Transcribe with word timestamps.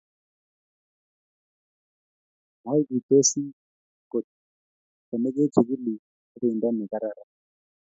maguitosi 2.65 3.43
kot 4.11 4.25
ko 5.07 5.13
nekichikili 5.21 5.93
ko 6.29 6.35
pendo 6.41 6.67
ne 6.71 6.85
kararan 6.91 7.29